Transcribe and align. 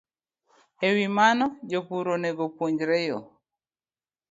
E 0.87 0.87
wi 0.95 1.05
mano, 1.17 1.45
jopur 1.69 2.05
onego 2.15 2.41
opuonjre 2.49 2.97
yo 3.07 3.19